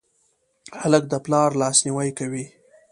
هلک 0.81 1.03
د 1.09 1.13
پلار 1.25 1.49
لاسنیوی 1.61 2.09
کوي. 2.19 2.45